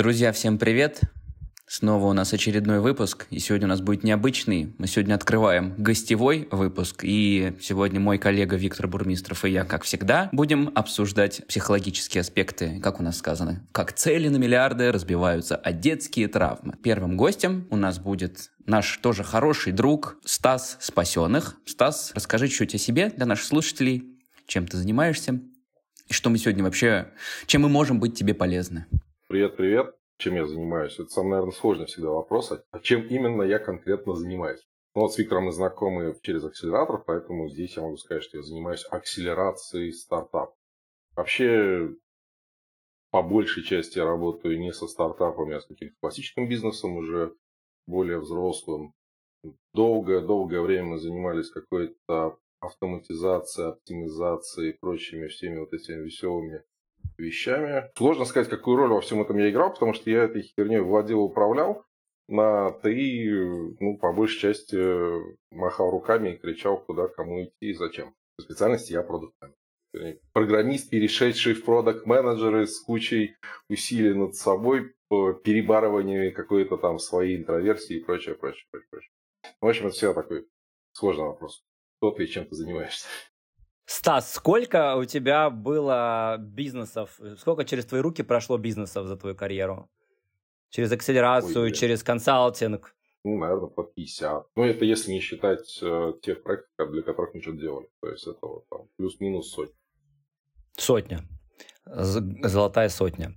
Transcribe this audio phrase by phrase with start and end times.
[0.00, 1.02] Друзья, всем привет!
[1.66, 4.74] Снова у нас очередной выпуск, и сегодня у нас будет необычный.
[4.78, 10.30] Мы сегодня открываем гостевой выпуск, и сегодня мой коллега Виктор Бурмистров и я, как всегда,
[10.32, 16.28] будем обсуждать психологические аспекты, как у нас сказано, как цели на миллиарды разбиваются, а детские
[16.28, 16.76] травмы.
[16.82, 21.56] Первым гостем у нас будет наш тоже хороший друг Стас Спасенных.
[21.66, 25.42] Стас, расскажи чуть о себе для наших слушателей, чем ты занимаешься,
[26.08, 27.08] и что мы сегодня вообще,
[27.44, 28.86] чем мы можем быть тебе полезны.
[29.30, 30.98] Привет, привет чем я занимаюсь.
[30.98, 32.50] Это самый, наверное, сложный всегда вопрос.
[32.50, 34.60] А чем именно я конкретно занимаюсь?
[34.96, 38.42] Ну, вот с Виктором мы знакомы через акселератор, поэтому здесь я могу сказать, что я
[38.42, 40.56] занимаюсь акселерацией стартапов.
[41.14, 41.94] Вообще,
[43.12, 47.32] по большей части я работаю не со стартапами, а с каким-то классическим бизнесом, уже
[47.86, 48.94] более взрослым.
[49.74, 56.64] Долгое-долгое время мы занимались какой-то автоматизацией, оптимизацией и прочими всеми вот этими веселыми
[57.20, 57.90] вещами.
[57.96, 61.20] Сложно сказать, какую роль во всем этом я играл, потому что я этой херней владел,
[61.20, 61.84] управлял.
[62.28, 63.28] На три,
[63.80, 64.76] ну, по большей части,
[65.50, 68.14] махал руками и кричал, куда, кому идти и зачем.
[68.36, 69.34] По специальности я продукт
[70.32, 73.34] Программист, перешедший в продукт менеджеры с кучей
[73.68, 79.10] усилий над собой, по перебарыванию какой-то там своей интроверсии и прочее, прочее, прочее, прочее.
[79.60, 80.46] В общем, это все такой
[80.92, 81.64] сложный вопрос.
[81.98, 83.06] Кто ты и чем ты занимаешься?
[83.90, 89.90] Стас, сколько у тебя было бизнесов, сколько через твои руки прошло бизнесов за твою карьеру?
[90.68, 92.94] Через акселерацию, Ой, через консалтинг?
[93.24, 94.46] Ну, наверное, по 50.
[94.54, 97.88] Ну, это если не считать э, тех проектов, для которых мы что-то делали.
[98.00, 99.74] То есть это вот там плюс-минус сотня.
[100.76, 101.20] Сотня.
[101.84, 103.34] Золотая сотня.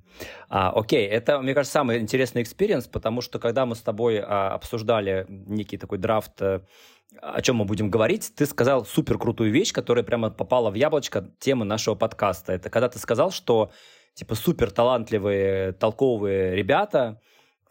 [0.49, 4.53] А, окей, это, мне кажется, самый интересный experience, потому что когда мы с тобой а,
[4.53, 6.61] обсуждали некий такой draft э,
[7.21, 11.29] о чем мы будем говорить, ты сказал супер крутую вещь, которая прямо попала в яблочко
[11.39, 12.53] темы нашего подкаста.
[12.53, 13.71] Это когда ты сказал, что
[14.13, 17.21] типа супер талантливые, толковые ребята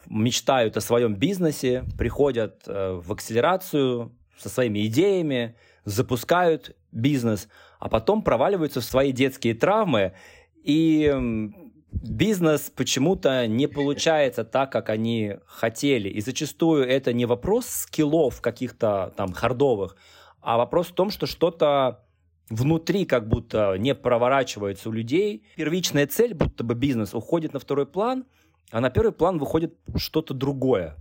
[0.06, 7.48] мечтают о своем бизнесе, приходят э, в акселерацию со своими идеями, запускают бизнес,
[7.78, 10.14] а потом проваливаются в свои детские травмы
[10.62, 11.50] и
[11.92, 16.08] бизнес почему-то не получается так, как они хотели.
[16.08, 19.96] И зачастую это не вопрос скиллов каких-то там хардовых,
[20.40, 22.04] а вопрос в том, что что-то
[22.48, 25.44] внутри как будто не проворачивается у людей.
[25.56, 28.24] Первичная цель, будто бы бизнес, уходит на второй план,
[28.70, 30.96] а на первый план выходит что-то другое.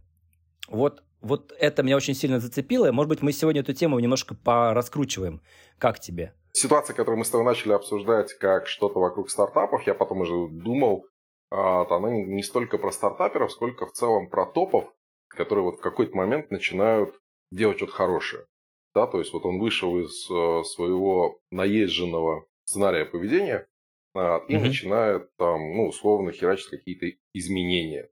[0.67, 2.91] Вот, вот это меня очень сильно зацепило.
[2.91, 5.41] Может быть, мы сегодня эту тему немножко пораскручиваем.
[5.77, 6.33] Как тебе?
[6.53, 11.05] Ситуация, которую мы с тобой начали обсуждать, как что-то вокруг стартапов, я потом уже думал,
[11.49, 14.91] а, она не столько про стартаперов, сколько в целом про топов,
[15.29, 17.15] которые вот в какой-то момент начинают
[17.51, 18.45] делать что-то хорошее.
[18.93, 23.67] Да, то есть вот он вышел из э, своего наезженного сценария поведения
[24.13, 24.59] а, и mm-hmm.
[24.59, 28.09] начинает там, ну, условно, херачить какие-то изменения.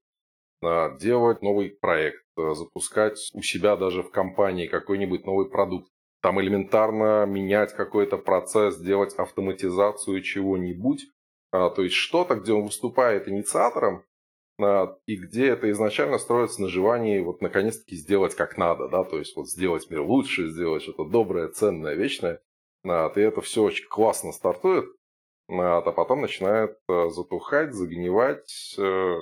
[0.61, 5.89] А, делать новый проект, запускать у себя даже в компании какой-нибудь новый продукт
[6.21, 11.05] там элементарно менять какой-то процесс, делать автоматизацию чего-нибудь.
[11.51, 14.03] А, то есть что-то, где он выступает инициатором,
[14.61, 19.17] а, и где это изначально строится на желании вот наконец-таки сделать как надо, да, то
[19.17, 22.41] есть вот сделать мир лучше, сделать что-то доброе, ценное, вечное.
[22.85, 24.85] А, и это все очень классно стартует,
[25.49, 29.17] а, потом начинает а, затухать, загнивать, а,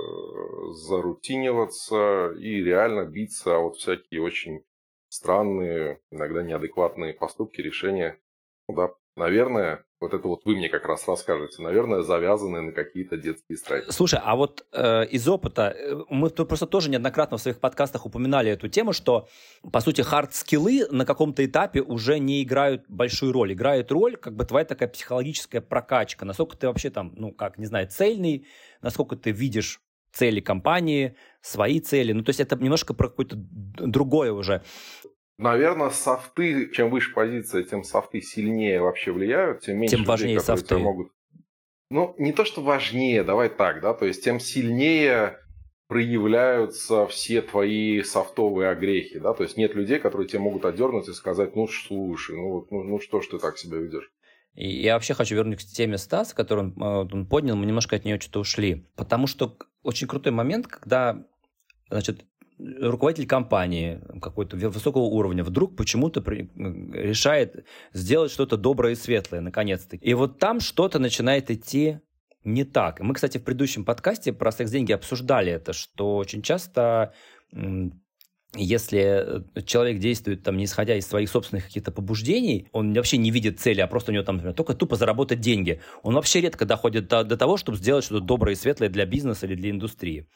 [0.74, 4.66] зарутиниваться и реально биться а вот всякие очень
[5.10, 8.20] странные, иногда неадекватные поступки, решения.
[8.68, 13.18] Ну да, наверное, вот это вот вы мне как раз расскажете, наверное, завязаны на какие-то
[13.18, 13.90] детские страхи.
[13.90, 18.52] Слушай, а вот э, из опыта, э, мы просто тоже неоднократно в своих подкастах упоминали
[18.52, 19.28] эту тему, что,
[19.72, 23.54] по сути, хард-скиллы на каком-то этапе уже не играют большую роль.
[23.54, 27.66] Играет роль как бы твоя такая психологическая прокачка, насколько ты вообще там, ну, как, не
[27.66, 28.46] знаю, цельный,
[28.82, 29.82] насколько ты видишь
[30.12, 32.12] цели компании, свои цели.
[32.12, 34.64] Ну, то есть это немножко про какое-то другое уже.
[35.38, 40.46] Наверное, софты, чем выше позиция, тем софты сильнее вообще влияют, тем меньше тем важнее людей,
[40.46, 40.78] софты.
[40.78, 41.12] могут...
[41.90, 45.38] Ну, не то, что важнее, давай так, да, то есть тем сильнее
[45.88, 51.14] проявляются все твои софтовые огрехи, да, то есть нет людей, которые тебе могут отдернуть и
[51.14, 54.12] сказать, ну, слушай, ну, ну, ну что ж ты так себя ведешь.
[54.58, 57.96] И я вообще хочу вернуться к теме Стаса, которую он, э, он поднял, мы немножко
[57.96, 58.88] от нее что-то ушли.
[58.96, 61.24] Потому что очень крутой момент, когда
[61.90, 62.26] значит,
[62.60, 69.96] руководитель компании какой-то высокого уровня вдруг почему-то решает сделать что-то доброе и светлое, наконец-то.
[69.96, 72.00] И вот там что-то начинает идти
[72.44, 73.00] не так.
[73.00, 77.14] Мы, кстати, в предыдущем подкасте про секс-деньги обсуждали это, что очень часто
[78.56, 83.30] если э, человек действует там не исходя из своих собственных каких-то побуждений, он вообще не
[83.30, 86.66] видит цели, а просто у него там, например, только тупо заработать деньги, он вообще редко
[86.66, 90.28] доходит до, до того, чтобы сделать что-то доброе и светлое для бизнеса или для индустрии.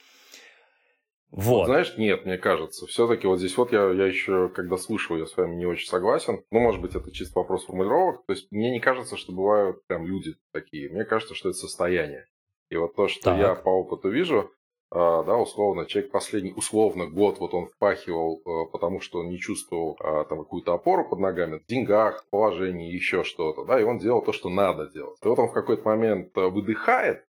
[1.31, 1.65] Вот.
[1.65, 5.35] Знаешь, нет, мне кажется, все-таки вот здесь вот я, я еще, когда слышал, я с
[5.37, 6.43] вами не очень согласен.
[6.51, 8.25] Ну, может быть, это чисто вопрос формулировок.
[8.25, 10.89] То есть мне не кажется, что бывают прям люди такие.
[10.89, 12.27] Мне кажется, что это состояние.
[12.69, 13.39] И вот то, что так.
[13.39, 14.51] я по опыту вижу,
[14.93, 19.39] а, да, условно, человек последний, условно, год вот он впахивал, а, потому что он не
[19.39, 23.99] чувствовал а, там какую-то опору под ногами, в деньгах, положении, еще что-то, да, и он
[23.99, 25.17] делал то, что надо делать.
[25.23, 27.25] И вот он в какой-то момент выдыхает,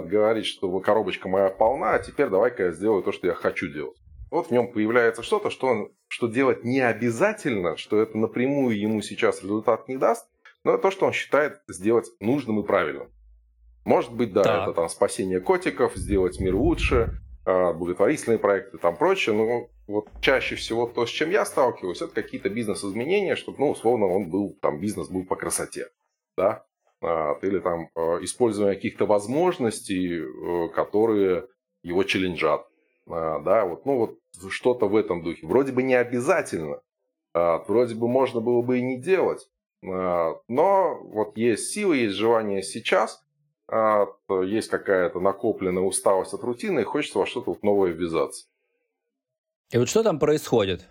[0.00, 3.96] говорит, что коробочка моя полна, а теперь давай-ка я сделаю то, что я хочу делать.
[4.30, 9.00] Вот в нем появляется что-то, что, он, что делать не обязательно, что это напрямую ему
[9.00, 10.28] сейчас результат не даст,
[10.64, 13.10] но это то, что он считает сделать нужным и правильным.
[13.84, 14.62] Может быть, да, так.
[14.64, 19.34] это там спасение котиков, сделать мир лучше, а, благотворительные проекты, там прочее.
[19.34, 24.06] Но вот чаще всего то, с чем я сталкиваюсь, это какие-то бизнес-изменения, чтобы, ну, условно,
[24.06, 25.88] он был, там, бизнес был по красоте,
[26.36, 26.66] да,
[27.00, 31.46] или там а, использование каких-то возможностей, э, которые
[31.82, 32.66] его челленджат,
[33.06, 34.18] да, вот, ну, вот
[34.50, 35.46] что-то в этом духе.
[35.46, 36.82] Вроде бы не обязательно,
[37.32, 39.48] вроде бы можно было бы и не делать,
[39.80, 43.22] но вот есть силы, есть желание сейчас–
[43.70, 44.06] а,
[44.42, 48.46] есть какая-то накопленная усталость от рутины, и хочется во что-то вот новое ввязаться.
[49.70, 50.88] И вот что там происходит?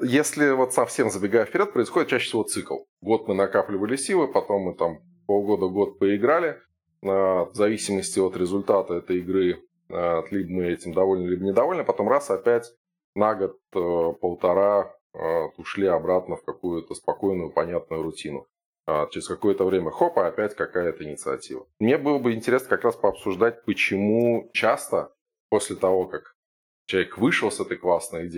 [0.00, 2.78] Если вот совсем забегая вперед, происходит чаще всего цикл.
[3.02, 6.60] Год мы накапливали силы, потом мы там полгода-год поиграли.
[7.04, 12.08] А, в зависимости от результата этой игры, а, либо мы этим довольны, либо недовольны, потом
[12.08, 12.72] раз опять
[13.14, 14.94] на год, э, полтора
[15.56, 18.46] ушли обратно в какую-то спокойную, понятную рутину
[18.86, 21.66] а через какое-то время хопа, опять какая-то инициатива.
[21.80, 25.12] Мне было бы интересно как раз пообсуждать, почему часто
[25.48, 26.36] после того, как
[26.86, 28.28] человек вышел с этой классной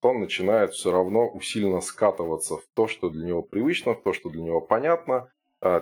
[0.00, 4.12] то он начинает все равно усиленно скатываться в то, что для него привычно, в то,
[4.12, 5.31] что для него понятно, а,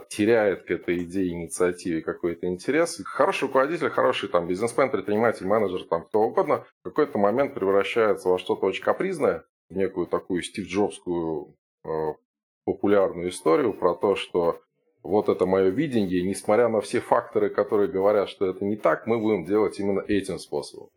[0.08, 3.00] теряет к этой идее, инициативе какой-то интерес.
[3.04, 8.38] Хороший руководитель, хороший там бизнесмен, предприниматель, менеджер, там кто угодно, в какой-то момент превращается во
[8.38, 12.12] что-то очень капризное, в некую такую Стив Джобскую а,
[12.64, 14.60] популярную историю про то, что
[15.02, 19.18] вот это мое видение, несмотря на все факторы, которые говорят, что это не так, мы
[19.18, 20.90] будем делать именно этим способом.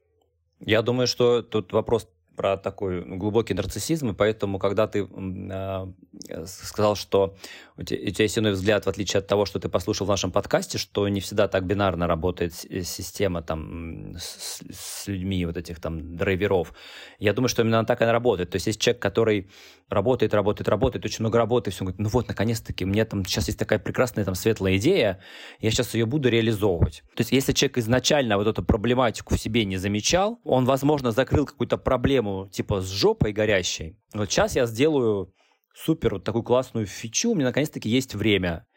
[0.59, 6.45] Я думаю, что тут вопрос про такой ну, глубокий нарциссизм, и поэтому, когда ты э,
[6.45, 7.35] сказал, что
[7.77, 10.09] у тебя, у тебя есть иной взгляд, в отличие от того, что ты послушал в
[10.09, 15.79] нашем подкасте, что не всегда так бинарно работает система там с, с людьми вот этих
[15.79, 16.73] там драйверов,
[17.19, 18.49] я думаю, что именно так она работает.
[18.49, 19.49] То есть есть человек, который
[19.89, 23.47] работает, работает, работает, очень много работает, и все, говорит, ну вот, наконец-таки, мне там сейчас
[23.47, 25.19] есть такая прекрасная там светлая идея,
[25.59, 27.03] я сейчас ее буду реализовывать.
[27.15, 31.45] То есть если человек изначально вот эту проблематику в себе не замечал, он, возможно, закрыл
[31.45, 33.97] какую-то проблему типа с жопой горящей.
[34.13, 35.33] Вот сейчас я сделаю
[35.73, 38.67] супер вот такую классную фичу, у меня наконец-таки есть время.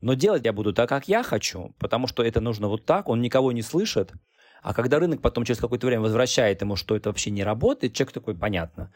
[0.00, 3.20] Но делать я буду так, как я хочу, потому что это нужно вот так, он
[3.22, 4.12] никого не слышит.
[4.62, 8.12] А когда рынок потом через какое-то время возвращает ему, что это вообще не работает, человек
[8.12, 8.92] такой, понятно,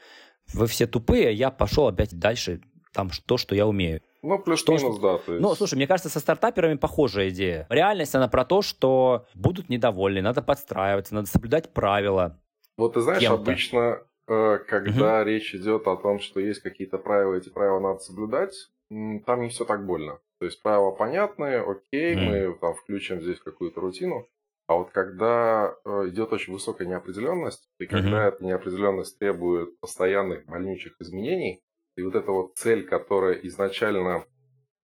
[0.53, 2.61] вы все тупые, я пошел опять дальше,
[2.93, 4.00] там то, что я умею.
[4.23, 5.19] Ну, плюс-минус, да.
[5.19, 5.43] То есть...
[5.43, 7.67] Ну, слушай, мне кажется, со стартаперами похожая идея.
[7.71, 12.41] Реальность, она про то, что будут недовольны, надо подстраиваться, надо соблюдать правила.
[12.78, 15.28] Вот ты знаешь, обычно, э, когда угу.
[15.28, 18.54] речь идет о том, что есть какие-то правила, эти правила надо соблюдать,
[18.88, 20.20] там не все так больно.
[20.38, 22.25] То есть правила понятные, окей, угу.
[22.25, 24.26] мы там включим здесь какую-то рутину.
[24.68, 28.28] А вот когда э, идет очень высокая неопределенность, и когда mm-hmm.
[28.28, 31.62] эта неопределенность требует постоянных больничных изменений,
[31.97, 34.26] и вот эта вот цель, которая изначально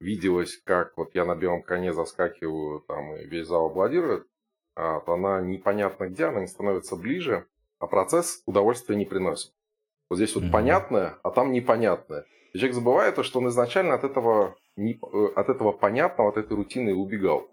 [0.00, 4.26] виделась, как вот я на белом коне заскакиваю там и весь зал аплодирует,
[4.74, 7.46] а, то она непонятно где, она не становится ближе,
[7.78, 9.52] а процесс удовольствия не приносит.
[10.10, 10.50] Вот здесь вот mm-hmm.
[10.50, 12.24] понятное, а там непонятное.
[12.52, 16.36] И человек забывает то, что он изначально от этого, не, э, от этого понятного, от
[16.36, 17.48] этой рутины убегал.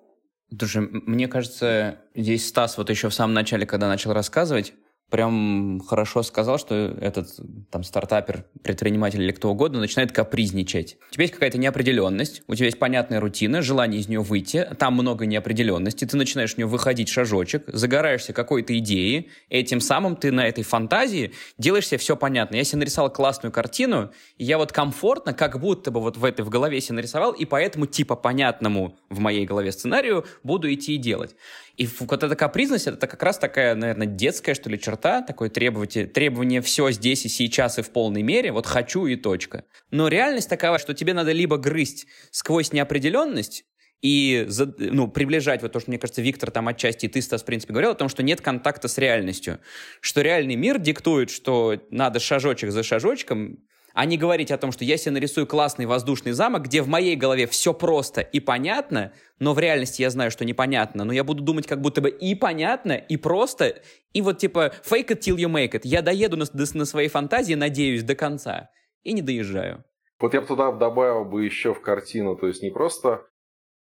[0.57, 4.73] Слушай, мне кажется, здесь Стас вот еще в самом начале, когда начал рассказывать,
[5.11, 7.27] прям хорошо сказал, что этот
[7.69, 10.97] там стартапер, предприниматель или кто угодно начинает капризничать.
[11.09, 14.93] У тебя есть какая-то неопределенность, у тебя есть понятная рутина, желание из нее выйти, там
[14.93, 20.31] много неопределенности, ты начинаешь в нее выходить шажочек, загораешься какой-то идеей, и этим самым ты
[20.31, 22.55] на этой фантазии делаешь себе все понятно.
[22.55, 26.45] Я себе нарисовал классную картину, и я вот комфортно, как будто бы вот в этой
[26.45, 30.97] в голове себе нарисовал, и поэтому типа понятному в моей голове сценарию буду идти и
[30.97, 31.35] делать.
[31.77, 36.05] И вот эта капризность, это как раз такая, наверное, детская, что ли, черта, такое требование,
[36.05, 39.63] требование все здесь и сейчас и в полной мере, вот хочу и точка.
[39.89, 43.65] Но реальность такова, что тебе надо либо грызть сквозь неопределенность,
[44.01, 44.47] и
[44.79, 47.73] ну, приближать вот то, что, мне кажется, Виктор там отчасти, и ты, Стас, в принципе,
[47.73, 49.59] говорил о том, что нет контакта с реальностью.
[49.99, 53.59] Что реальный мир диктует, что надо шажочек за шажочком,
[53.93, 57.15] а не говорить о том, что я себе нарисую классный воздушный замок, где в моей
[57.15, 61.43] голове все просто и понятно, но в реальности я знаю, что непонятно, но я буду
[61.43, 63.81] думать как будто бы и понятно, и просто,
[64.13, 65.81] и вот типа fake it till you make it.
[65.83, 68.69] Я доеду на, на своей фантазии, надеюсь, до конца,
[69.03, 69.83] и не доезжаю.
[70.19, 73.25] Вот я бы туда добавил бы еще в картину, то есть не просто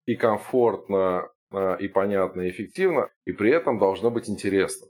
[0.05, 4.87] и комфортно, а, и понятно, и эффективно, и при этом должно быть интересно.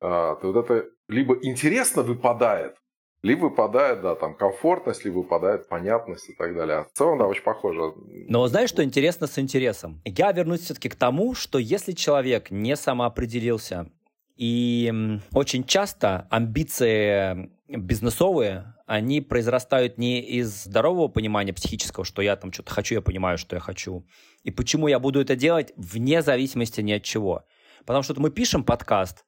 [0.00, 2.76] А, то вот это либо интересно выпадает,
[3.22, 6.78] либо выпадает, да, там, комфортность, либо выпадает понятность и так далее.
[6.78, 7.92] А в целом, да, очень похоже.
[8.28, 10.00] Но знаешь, что интересно с интересом?
[10.04, 13.90] Я вернусь все-таки к тому, что если человек не самоопределился,
[14.36, 22.52] и очень часто амбиции бизнесовые, они произрастают не из здорового понимания психического, что я там
[22.52, 24.06] что-то хочу, я понимаю, что я хочу.
[24.44, 27.44] И почему я буду это делать вне зависимости ни от чего.
[27.84, 29.24] Потому что мы пишем подкаст,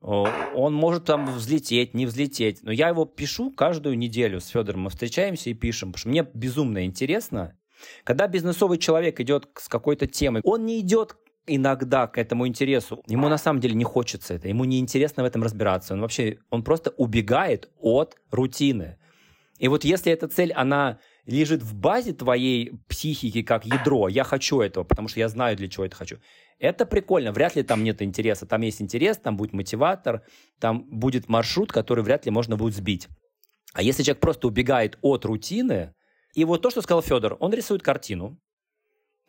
[0.00, 2.62] он может там взлететь, не взлететь.
[2.62, 4.82] Но я его пишу каждую неделю с Федором.
[4.82, 7.56] Мы встречаемся и пишем, потому что мне безумно интересно.
[8.04, 13.02] Когда бизнесовый человек идет с какой-то темой, он не идет иногда к этому интересу.
[13.06, 15.94] Ему на самом деле не хочется это, ему не интересно в этом разбираться.
[15.94, 18.98] Он вообще, он просто убегает от рутины.
[19.58, 24.60] И вот если эта цель, она лежит в базе твоей психики как ядро, я хочу
[24.60, 26.16] этого, потому что я знаю, для чего это хочу.
[26.58, 28.46] Это прикольно, вряд ли там нет интереса.
[28.46, 30.22] Там есть интерес, там будет мотиватор,
[30.58, 33.08] там будет маршрут, который вряд ли можно будет сбить.
[33.74, 35.94] А если человек просто убегает от рутины,
[36.34, 38.40] и вот то, что сказал Федор, он рисует картину,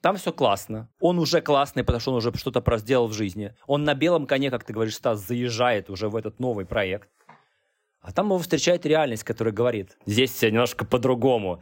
[0.01, 0.89] там все классно.
[1.01, 3.53] Он уже классный, потому что он уже что-то сделал в жизни.
[3.67, 7.09] Он на белом коне, как ты говоришь, Стас, заезжает уже в этот новый проект.
[8.01, 11.61] А там его встречает реальность, которая говорит, здесь все немножко по-другому.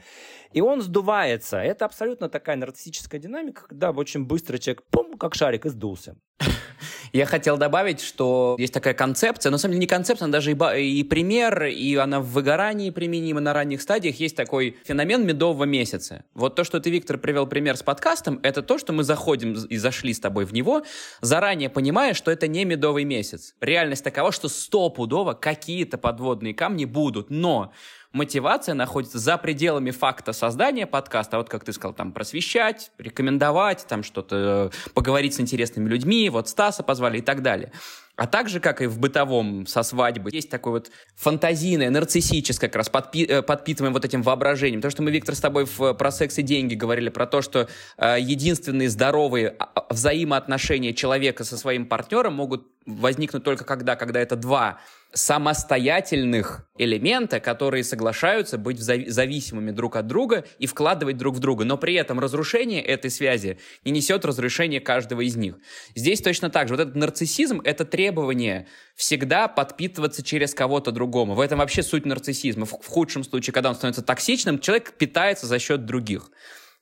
[0.52, 1.58] И он сдувается.
[1.58, 6.16] Это абсолютно такая нарциссическая динамика, когда очень быстро человек, пум, как шарик, и сдулся.
[7.14, 10.52] Я хотел добавить, что есть такая концепция, но на самом деле не концепция, она даже
[10.52, 14.20] и, и пример, и она в выгорании применима на ранних стадиях.
[14.20, 16.26] Есть такой феномен медового месяца.
[16.34, 19.78] Вот то, что ты, Виктор, привел пример с подкастом, это то, что мы заходим и
[19.78, 20.84] зашли с тобой в него,
[21.22, 23.56] заранее понимая, что это не медовый месяц.
[23.62, 27.72] Реальность такова, что стопудово какие-то подводные камни будут, но
[28.18, 33.86] мотивация находится за пределами факта создания подкаста, а вот как ты сказал, там просвещать, рекомендовать,
[33.88, 37.72] там что-то э, поговорить с интересными людьми, вот Стаса позвали и так далее.
[38.18, 42.90] А также, как и в бытовом со свадьбы, есть такое вот фантазийное, нарциссическое, как раз
[42.90, 44.82] подпи э, подпитываем вот этим воображением.
[44.82, 47.70] То, что мы, Виктор, с тобой в, про секс и деньги говорили, про то, что
[47.98, 54.20] э, единственные здоровые а, а, взаимоотношения человека со своим партнером могут возникнуть только когда, когда
[54.20, 54.80] это два
[55.14, 61.78] самостоятельных элемента, которые соглашаются быть зависимыми друг от друга и вкладывать друг в друга, но
[61.78, 65.56] при этом разрушение этой связи не несет разрушения каждого из них.
[65.96, 66.76] Здесь точно так же.
[66.76, 71.34] Вот этот нарциссизм— это требование всегда подпитываться через кого-то другого.
[71.34, 72.66] В этом вообще суть нарциссизма.
[72.66, 76.30] В худшем случае, когда он становится токсичным, человек питается за счет других.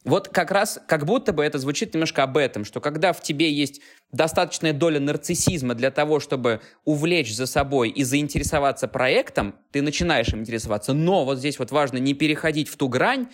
[0.06, 3.52] Вот как раз, как будто бы это звучит немножко об этом, что когда в тебе
[3.52, 3.82] есть
[4.12, 10.42] достаточная доля нарциссизма для того, чтобы увлечь за собой и заинтересоваться проектом, ты начинаешь им
[10.42, 10.94] интересоваться.
[10.94, 13.28] Но вот здесь вот важно не переходить в ту грань,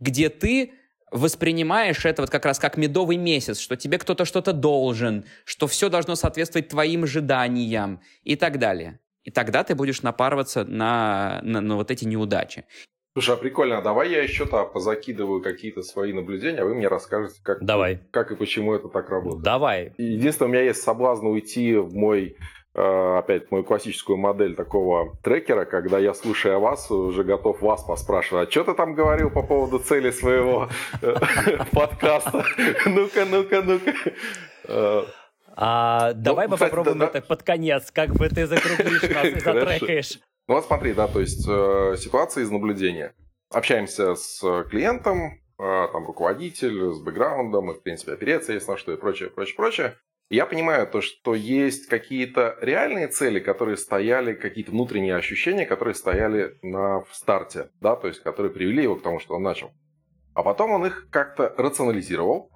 [0.00, 0.72] где ты
[1.12, 5.88] воспринимаешь это вот как раз как медовый месяц, что тебе кто-то что-то должен, что все
[5.88, 8.98] должно соответствовать твоим ожиданиям и так далее.
[9.22, 12.64] И тогда ты будешь напарываться на, на, на вот эти неудачи.
[13.16, 17.40] Слушай, а прикольно, а давай я еще-то позакидываю какие-то свои наблюдения, а вы мне расскажете,
[17.42, 17.98] как, давай.
[18.10, 19.42] как и почему это так работает.
[19.42, 19.94] Давай.
[19.96, 22.36] Единственное, у меня есть соблазн уйти в мой
[22.74, 28.48] э, опять мою классическую модель такого трекера, когда я, слушая вас, уже готов вас поспрашивать,
[28.48, 30.68] а что ты там говорил по поводу цели своего
[31.00, 31.14] э,
[31.72, 32.44] подкаста?
[32.84, 33.94] Ну-ка, ну-ка, ну-ка.
[34.68, 35.04] Э,
[35.56, 40.18] а, давай мы попробуем это под конец, как бы ты закруглишь нас и затрекаешь.
[40.48, 43.14] Ну вот смотри, да, то есть э, ситуация из наблюдения.
[43.50, 48.92] Общаемся с клиентом, э, там руководитель с бэкграундом, и, в принципе, опереться есть на что
[48.92, 49.96] и прочее, прочее, прочее.
[50.28, 55.94] И я понимаю то, что есть какие-то реальные цели, которые стояли, какие-то внутренние ощущения, которые
[55.94, 59.70] стояли на в старте, да, то есть которые привели его к тому, что он начал.
[60.34, 62.50] А потом он их как-то рационализировал,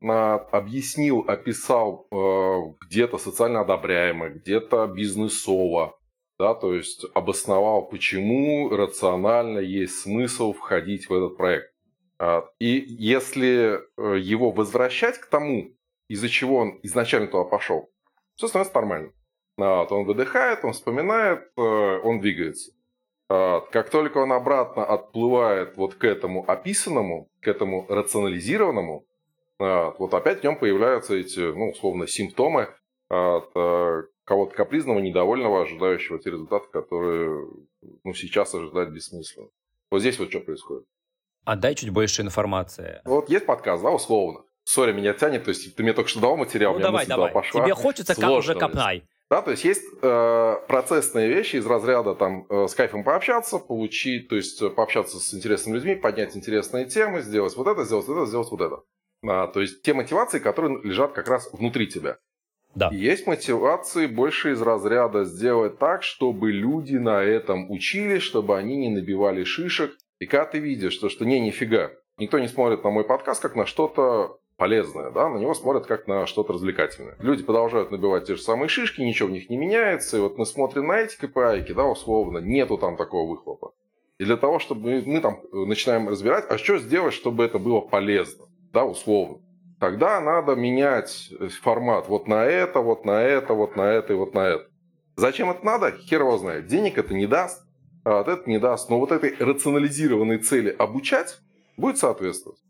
[0.00, 5.99] на, объяснил, описал э, где-то социально одобряемо, где-то бизнесово,
[6.40, 11.70] да, то есть обосновал, почему рационально есть смысл входить в этот проект.
[12.18, 15.76] А, и если э, его возвращать к тому,
[16.08, 17.90] из-за чего он изначально туда пошел,
[18.36, 19.12] все становится нормально.
[19.58, 22.72] А, то он выдыхает, он вспоминает, э, он двигается.
[23.28, 29.04] А, как только он обратно отплывает вот к этому описанному, к этому рационализированному,
[29.58, 32.70] Вот опять в нем появляются эти, ну, условно, симптомы
[33.10, 33.40] э,
[34.30, 37.48] кого-то капризного, недовольного, ожидающего те результаты, которые
[38.04, 39.48] ну, сейчас ожидать бессмысленно.
[39.90, 40.84] Вот здесь вот что происходит.
[41.44, 43.00] А дай чуть больше информации.
[43.04, 44.44] Вот есть подкаст, да, условно.
[44.62, 47.06] Сори, меня тянет, то есть ты мне только что дал материал, ну, у меня давай,
[47.06, 47.32] давай.
[47.32, 47.64] пошла.
[47.64, 49.02] Тебе хочется, как уже копнай.
[49.28, 54.28] Да, то есть есть э, процессные вещи из разряда там э, с кайфом пообщаться, получить,
[54.28, 58.16] то есть э, пообщаться с интересными людьми, поднять интересные темы, сделать вот это, сделать вот
[58.16, 58.82] это, сделать вот это.
[59.26, 62.18] А, то есть те мотивации, которые лежат как раз внутри тебя.
[62.74, 62.90] Да.
[62.92, 68.90] Есть мотивации больше из разряда сделать так, чтобы люди на этом учились, чтобы они не
[68.90, 69.96] набивали шишек.
[70.18, 73.56] И когда ты видишь, что, что не, нифига, никто не смотрит на мой подкаст как
[73.56, 77.16] на что-то полезное, да, на него смотрят как на что-то развлекательное.
[77.18, 80.44] Люди продолжают набивать те же самые шишки, ничего в них не меняется, и вот мы
[80.44, 83.72] смотрим на эти KPI, да, условно, нету там такого выхлопа.
[84.18, 88.44] И для того, чтобы мы там начинаем разбирать, а что сделать, чтобы это было полезно,
[88.70, 89.38] да, условно.
[89.80, 91.32] Тогда надо менять
[91.62, 94.66] формат вот на это, вот на это, вот на это и вот на это.
[95.16, 95.92] Зачем это надо?
[95.92, 96.66] Хер его знает.
[96.66, 97.64] Денег это не даст,
[98.04, 98.90] а вот это не даст.
[98.90, 101.38] Но вот этой рационализированной цели обучать
[101.78, 102.60] будет соответствовать.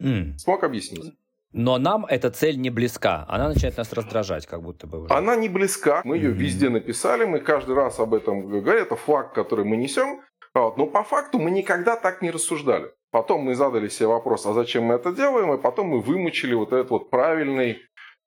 [0.00, 0.36] Mm.
[0.36, 1.14] Смог объяснить?
[1.52, 3.24] Но нам эта цель не близка.
[3.28, 5.14] Она начинает нас раздражать, как будто бы уже.
[5.14, 6.02] Она не близка.
[6.04, 6.34] Мы ее mm-hmm.
[6.34, 8.82] везде написали, мы каждый раз об этом говорим.
[8.82, 10.22] Это флаг, который мы несем.
[10.76, 12.90] Но по факту мы никогда так не рассуждали.
[13.10, 15.52] Потом мы задали себе вопрос, а зачем мы это делаем?
[15.54, 17.78] И потом мы вымучили вот этот вот правильный,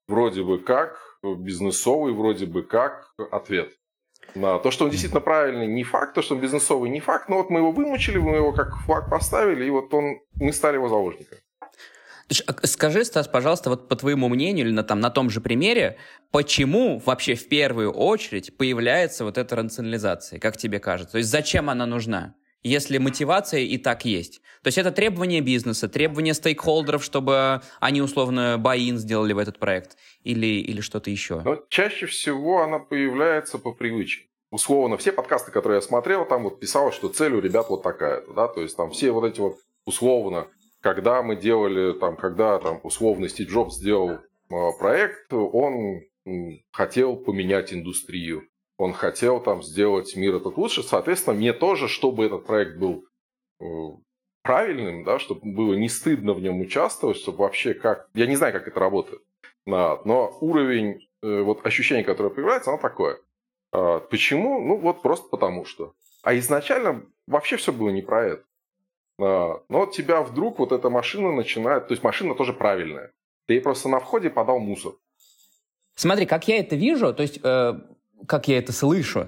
[0.07, 3.73] вроде бы как, бизнесовый, вроде бы как ответ.
[4.35, 7.37] На то, что он действительно правильный, не факт, то, что он бизнесовый, не факт, но
[7.37, 10.89] вот мы его вымучили, мы его как флаг поставили, и вот он, мы стали его
[10.89, 11.41] заложниками.
[12.47, 15.97] А скажи, Стас, пожалуйста, вот по твоему мнению или на, там, на том же примере,
[16.31, 21.13] почему вообще в первую очередь появляется вот эта рационализация, как тебе кажется?
[21.13, 22.35] То есть зачем она нужна?
[22.63, 24.41] если мотивация и так есть.
[24.63, 29.97] То есть это требование бизнеса, требование стейкхолдеров, чтобы они условно buy сделали в этот проект
[30.23, 31.41] или, или что-то еще?
[31.41, 34.27] Но чаще всего она появляется по привычке.
[34.51, 38.33] Условно, все подкасты, которые я смотрел, там вот писалось, что цель у ребят вот такая-то,
[38.33, 40.47] да, то есть там все вот эти вот условно
[40.81, 44.19] когда мы делали, там, когда там, условно Стив Джобс сделал
[44.49, 46.01] а, проект, он
[46.71, 52.45] хотел поменять индустрию, он хотел там сделать мир этот лучше, соответственно, мне тоже, чтобы этот
[52.45, 53.05] проект был
[53.59, 53.65] э,
[54.43, 58.09] правильным, да, чтобы было не стыдно в нем участвовать, чтобы вообще как...
[58.13, 59.21] Я не знаю, как это работает,
[59.65, 63.19] но уровень э, вот ощущений, которое появляется, оно такое.
[63.71, 64.59] А, почему?
[64.61, 65.93] Ну, вот просто потому что.
[66.23, 68.43] А изначально вообще все было не про это.
[69.21, 71.87] А, но тебя вдруг вот эта машина начинает...
[71.87, 73.11] То есть машина тоже правильная.
[73.47, 74.93] Ты ей просто на входе подал мусор.
[75.95, 77.73] Смотри, как я это вижу, то есть э,
[78.27, 79.27] как я это слышу,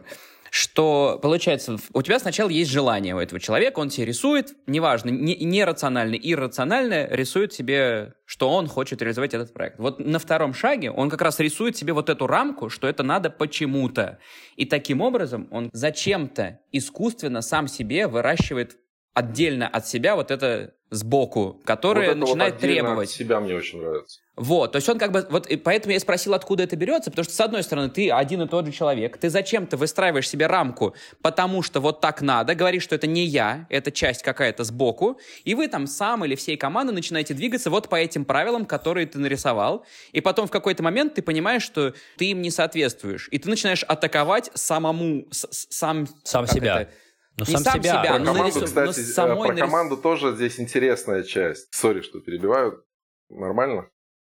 [0.50, 5.36] что, получается, у тебя сначала есть желание у этого человека, он тебе рисует, неважно, не,
[5.36, 9.80] нерационально, иррационально рисует себе, что он хочет реализовать этот проект.
[9.80, 13.32] Вот на втором шаге он как раз рисует себе вот эту рамку, что это надо
[13.32, 14.20] почему-то.
[14.56, 18.78] И таким образом он зачем-то искусственно сам себе выращивает
[19.14, 23.10] отдельно от себя вот это сбоку, которое вот начинает вот требовать.
[23.10, 24.20] От себя мне очень нравится.
[24.36, 27.24] Вот, то есть он как бы, вот и поэтому я спросил, откуда это берется, потому
[27.24, 30.96] что, с одной стороны, ты один и тот же человек, ты зачем-то выстраиваешь себе рамку,
[31.22, 35.54] потому что вот так надо, говоришь, что это не я, это часть какая-то сбоку, и
[35.54, 39.86] вы там сам или всей командой начинаете двигаться вот по этим правилам, которые ты нарисовал,
[40.14, 43.84] и потом в какой-то момент ты понимаешь, что ты им не соответствуешь, и ты начинаешь
[43.84, 46.08] атаковать самому, сам...
[46.24, 46.82] Сам себя.
[46.82, 46.92] Это,
[47.38, 47.84] ну, сам, сам себя.
[47.84, 48.02] себя.
[48.02, 48.66] Про команду, нарису...
[48.66, 49.62] кстати, э, самой про нарис...
[49.62, 51.74] команду тоже здесь интересная часть.
[51.74, 52.84] Сори, что перебиваю.
[53.30, 53.90] Нормально?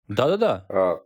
[0.08, 0.66] Да-да-да.
[0.70, 1.02] А,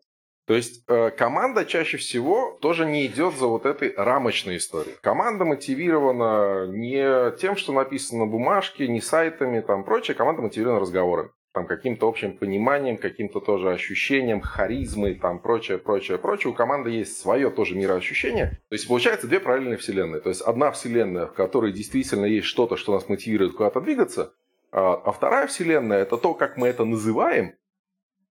[0.45, 4.95] то есть э, команда чаще всего тоже не идет за вот этой рамочной историей.
[5.01, 10.15] Команда мотивирована не тем, что написано на бумажке, не сайтами, там прочее.
[10.15, 16.51] Команда мотивирована разговорами там, каким-то общим пониманием, каким-то тоже ощущением, харизмой, там, прочее, прочее, прочее.
[16.51, 18.59] У команды есть свое тоже мироощущение.
[18.69, 20.21] То есть, получается, две параллельные вселенные.
[20.21, 24.33] То есть, одна вселенная, в которой действительно есть что-то, что нас мотивирует куда-то двигаться,
[24.71, 27.55] а, а вторая вселенная– это то, как мы это называем,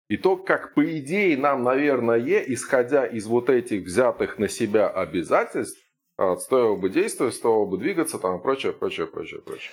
[0.09, 5.81] и то, как, по идее, нам, наверное, исходя из вот этих взятых на себя обязательств,
[6.17, 9.71] а, стоило бы действовать, стоило бы двигаться, там, прочее, прочее, прочее, прочее.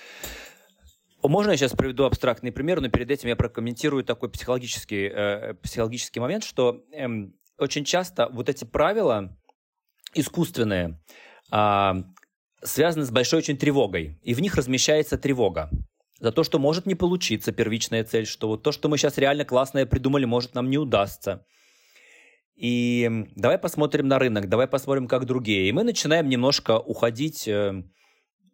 [1.28, 6.20] Можно я сейчас приведу абстрактный пример, но перед этим я прокомментирую такой психологический, э, психологический
[6.20, 7.06] момент, что э,
[7.58, 9.36] очень часто вот эти правила
[10.14, 11.00] искусственные
[11.52, 11.92] э,
[12.62, 15.70] связаны с большой очень тревогой, и в них размещается тревога
[16.20, 19.44] за то, что может не получиться первичная цель, что вот то, что мы сейчас реально
[19.44, 21.44] классное придумали, может нам не удастся.
[22.54, 25.68] И давай посмотрим на рынок, давай посмотрим, как другие.
[25.68, 27.82] И мы начинаем немножко уходить э,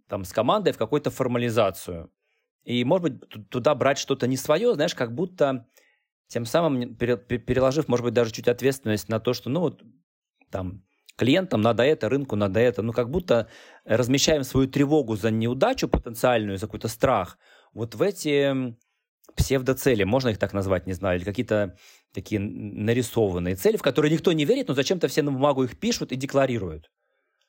[0.09, 2.11] там, с командой в какую-то формализацию.
[2.65, 5.67] И, может быть, туда брать что-то не свое, знаешь, как будто
[6.29, 9.83] тем самым переложив, может быть, даже чуть ответственность на то, что, ну вот,
[10.51, 10.83] там,
[11.17, 13.49] клиентам надо это, рынку надо это, ну как будто
[13.85, 17.39] размещаем свою тревогу за неудачу потенциальную, за какой-то страх,
[17.75, 18.75] вот в эти
[19.37, 21.77] псевдоцели, можно их так назвать, не знаю, или какие-то
[22.13, 26.13] такие нарисованные цели, в которые никто не верит, но зачем-то все на бумагу их пишут
[26.13, 26.91] и декларируют.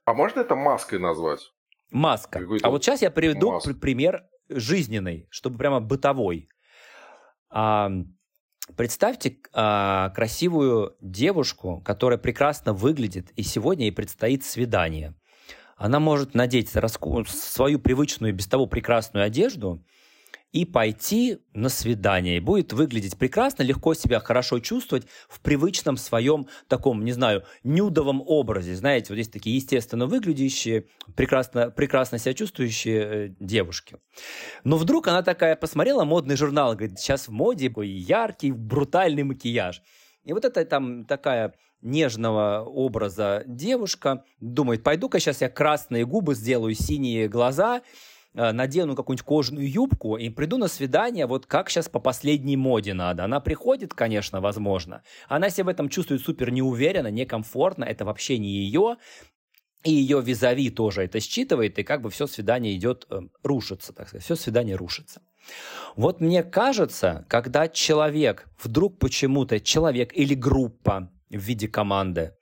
[0.06, 1.52] А можно это маской назвать?
[1.92, 2.42] Маска.
[2.64, 3.80] А вот сейчас я приведу Маск.
[3.80, 6.50] пример жизненный, чтобы прямо бытовой.
[7.50, 7.92] А,
[8.76, 15.16] представьте а, красивую девушку, которая прекрасно выглядит, и сегодня ей предстоит свидание.
[15.76, 19.86] Она может надеть свою привычную, без того прекрасную одежду–
[20.54, 22.38] и пойти на свидание.
[22.38, 28.24] И будет выглядеть прекрасно, легко себя хорошо чувствовать в привычном своем таком, не знаю, нюдовом
[28.26, 28.76] образе.
[28.76, 30.86] Знаете, вот есть такие естественно выглядящие,
[31.16, 33.98] прекрасно, прекрасно себя чувствующие э, девушки.
[34.64, 39.82] Но вдруг она такая посмотрела модный журнал, говорит, сейчас в моде яркий, брутальный макияж.
[40.24, 46.76] И вот это там такая нежного образа девушка думает, пойду-ка сейчас я красные губы сделаю,
[46.76, 47.82] синие глаза,
[48.34, 53.24] надену какую-нибудь кожаную юбку и приду на свидание, вот как сейчас по последней моде надо.
[53.24, 55.04] Она приходит, конечно, возможно.
[55.28, 58.98] Она себя в этом чувствует супер неуверенно, некомфортно, это вообще не ее.
[59.84, 64.08] И ее визави тоже это считывает, и как бы все свидание идет, э, рушится, так
[64.08, 65.22] сказать, все свидание рушится.
[65.98, 72.34] Вот мне кажется, когда человек, вдруг почему-то человек или группа в виде команды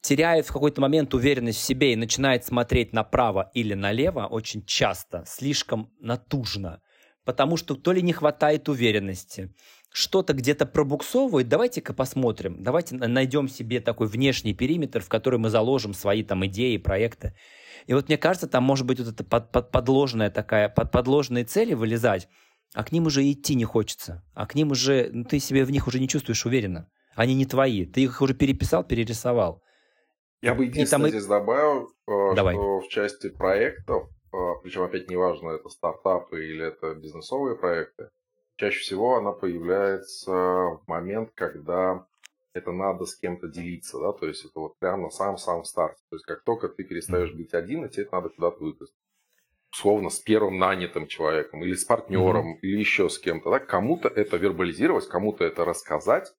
[0.00, 5.24] теряет в какой-то момент уверенность в себе и начинает смотреть направо или налево очень часто,
[5.26, 6.80] слишком натужно,
[7.24, 9.54] потому что то ли не хватает уверенности,
[9.90, 15.94] что-то где-то пробуксовывает, давайте-ка посмотрим, давайте найдем себе такой внешний периметр, в который мы заложим
[15.94, 17.34] свои там идеи, проекты.
[17.86, 21.44] И вот мне кажется, там может быть вот эта под, под, подложная такая, под подложные
[21.44, 22.28] цели вылезать,
[22.74, 25.70] а к ним уже идти не хочется, а к ним уже, ну, ты себе в
[25.70, 26.88] них уже не чувствуешь уверенно.
[27.14, 29.62] Они не твои, ты их уже переписал, перерисовал.
[30.40, 31.10] Я бы единственное там...
[31.10, 32.54] здесь добавил, э, Давай.
[32.54, 38.10] что в части проектов, э, причем опять неважно, это стартапы или это бизнесовые проекты,
[38.56, 42.06] чаще всего она появляется в момент, когда
[42.54, 46.02] это надо с кем-то делиться, да, то есть это вот прямо на самом-самом старте.
[46.10, 48.96] То есть как только ты перестаешь быть один, и тебе это надо куда-то выпустить.
[49.72, 52.60] Условно, с первым нанятым человеком, или с партнером, mm-hmm.
[52.62, 56.32] или еще с кем-то, да, кому-то это вербализировать, кому-то это рассказать,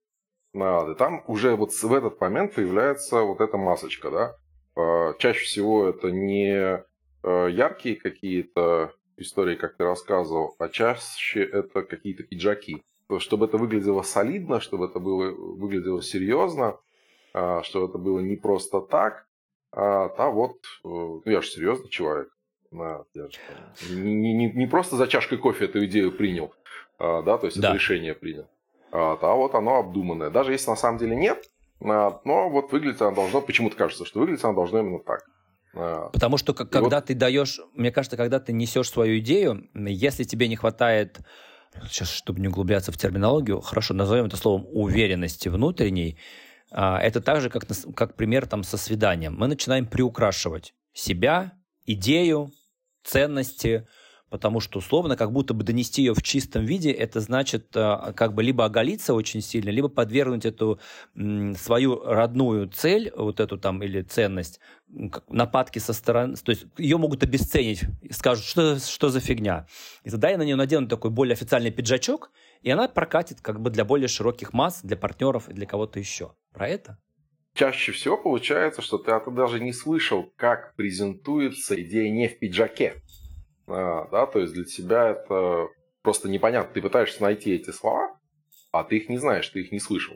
[0.53, 0.95] надо.
[0.95, 4.35] Там уже вот в этот момент появляется вот эта масочка, да.
[4.75, 6.83] А, чаще всего это не
[7.23, 12.83] а, яркие какие-то истории, как ты рассказывал, а чаще это какие-то пиджаки.
[13.17, 16.79] Чтобы это выглядело солидно, чтобы это было, выглядело серьезно,
[17.33, 19.25] а, чтобы это было не просто так,
[19.71, 22.35] а да вот, э, ну я же серьезный человек.
[22.71, 23.39] Да, я же,
[23.95, 26.53] не, не, не просто за чашкой кофе эту идею принял,
[26.99, 27.69] да, то есть да.
[27.69, 28.47] это решение принял.
[28.91, 30.29] А, а вот оно обдуманное.
[30.29, 31.43] Даже если на самом деле нет,
[31.81, 35.21] а, но вот выглядит оно должно, почему-то кажется, что выглядит оно должно именно так.
[35.75, 37.05] А, Потому что как, когда вот...
[37.05, 41.19] ты даешь, мне кажется, когда ты несешь свою идею, если тебе не хватает,
[41.87, 46.17] сейчас, чтобы не углубляться в терминологию, хорошо, назовем это словом уверенности внутренней,
[46.71, 47.63] это так же, как,
[47.95, 49.35] как пример там со свиданием.
[49.35, 51.53] Мы начинаем приукрашивать себя,
[51.85, 52.51] идею,
[53.03, 53.87] ценности,
[54.29, 58.33] потому что условно как будто бы донести ее в чистом виде, это значит э, как
[58.33, 60.79] бы либо оголиться очень сильно, либо подвергнуть эту
[61.15, 64.59] свою родную цель, вот эту там или ценность,
[65.27, 69.67] нападки со стороны, то есть ее могут обесценить, скажут, что, что за фигня.
[70.03, 73.69] И тогда я на нее надену такой более официальный пиджачок, и она прокатит как бы
[73.69, 76.33] для более широких масс, для партнеров и для кого-то еще.
[76.53, 76.97] Про это?
[77.53, 82.39] Чаще всего получается, что ты, а ты даже не слышал, как презентуется идея не в
[82.39, 83.01] пиджаке.
[83.69, 85.67] А, да, то есть для тебя это
[86.01, 86.73] просто непонятно.
[86.73, 88.17] Ты пытаешься найти эти слова,
[88.71, 90.15] а ты их не знаешь, ты их не слышал.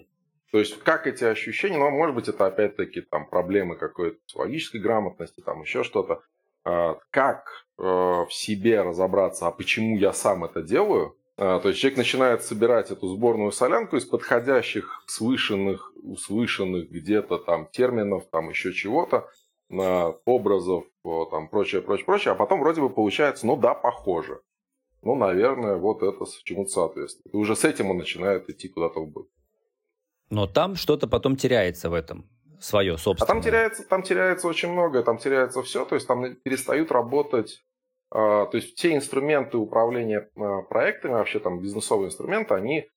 [0.52, 5.42] То есть как эти ощущения, ну, может быть, это опять-таки там проблемы какой-то психологической грамотности,
[5.42, 6.22] там еще что-то.
[6.66, 11.18] А, как э, в себе разобраться, а почему я сам это делаю?
[11.36, 17.68] А, то есть человек начинает собирать эту сборную солянку из подходящих, слышанных, услышанных где-то там
[17.72, 19.30] терминов, там еще чего-то,
[19.70, 20.86] образов,
[21.32, 24.42] там, прочее, прочее, прочее, а потом вроде бы получается, ну да, похоже.
[25.02, 27.34] Ну, наверное, вот это чему-то соответствует.
[27.34, 29.28] И уже с этим он начинает идти куда-то в быт.
[30.30, 33.30] Но там что-то потом теряется в этом, свое собственное.
[33.30, 37.64] А там теряется, там теряется очень многое, там теряется все, то есть там перестают работать,
[38.12, 42.90] э, то есть те инструменты управления э, проектами, вообще там бизнесовые инструменты, они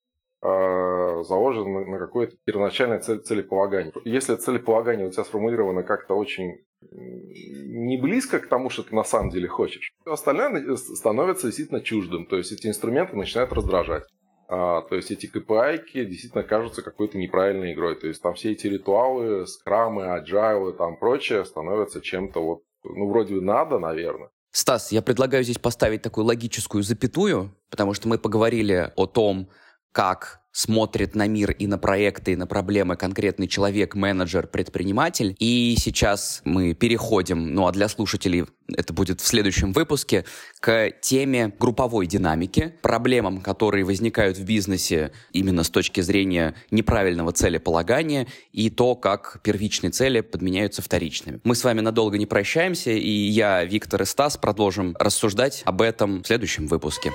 [0.47, 3.93] э, заложены на какое-то первоначальное цель, целеполагание.
[4.05, 6.59] Если целеполагание у тебя сформулировано как-то очень
[6.93, 12.27] не близко к тому, что ты на самом деле хочешь, то остальное становится действительно чуждым.
[12.27, 14.05] То есть эти инструменты начинают раздражать.
[14.49, 17.97] а, то есть эти KPI действительно кажутся какой-то неправильной игрой.
[17.97, 23.35] То есть там все эти ритуалы, скрамы, и там прочее становятся чем-то вот, ну, вроде
[23.41, 24.31] надо, наверное.
[24.53, 29.51] Стас, я предлагаю здесь поставить такую логическую запятую, потому что мы поговорили о том,
[29.97, 35.35] как смотрит на мир и на проекты, и на проблемы конкретный человек, менеджер, предприниматель.
[35.39, 40.27] И сейчас мы переходим, ну а для слушателей это будет в следующем выпуске,
[40.61, 48.27] к теме групповой динамики, проблемам, которые возникают в бизнесе именно с точки зрения неправильного целеполагания
[48.53, 51.41] и то, как первичные цели подменяются вторичными.
[51.43, 56.23] Мы с вами надолго не прощаемся, и я, Виктор и Стас продолжим рассуждать об этом
[56.23, 57.13] в следующем выпуске.